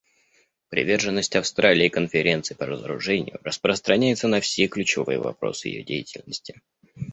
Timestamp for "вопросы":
5.19-5.67